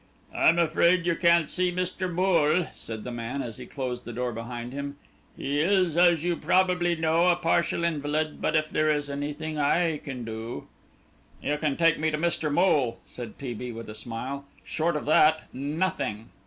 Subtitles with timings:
[0.33, 2.11] "I am afraid you can't see Mr.
[2.11, 4.95] Moole," said the man, as he closed the door behind him;
[5.37, 9.97] "he is, as you probably know, a partial invalid, but if there is anything I
[9.99, 10.65] can do"
[11.43, 12.51] "You can take me to Mr.
[12.51, 13.53] Moole," said T.
[13.53, 13.71] B.
[13.71, 16.29] with a smile; "short of that nothing."